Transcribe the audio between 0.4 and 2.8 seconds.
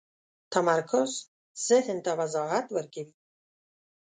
تمرکز ذهن ته وضاحت